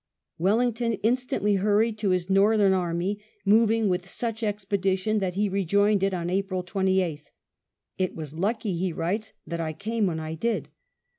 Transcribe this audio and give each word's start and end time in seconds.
Wellington 0.39 0.93
instantly 1.03 1.57
hurried 1.57 1.95
to 1.99 2.09
his 2.09 2.27
northern 2.27 2.73
| 2.73 2.73
army, 2.73 3.19
moving 3.45 3.87
with 3.87 4.09
such 4.09 4.41
expedition 4.41 5.19
that 5.19 5.35
he 5.35 5.47
rejoined 5.47 6.01
it 6.01 6.11
I 6.11 6.21
on 6.21 6.29
April 6.31 6.63
28th. 6.63 7.29
"It 7.99 8.15
was 8.15 8.33
lucky," 8.33 8.75
he 8.75 8.91
writes, 8.91 9.33
"that 9.45 9.59
I 9.61 9.73
j 9.73 9.77
came 9.77 10.07
when 10.07 10.19
I 10.19 10.33
did.'' 10.33 10.69